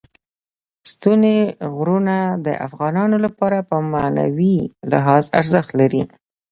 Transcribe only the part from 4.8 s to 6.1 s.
لحاظ ارزښت لري.